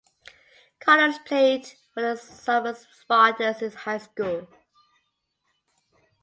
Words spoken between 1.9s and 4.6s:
for the Somers Spartans in high school.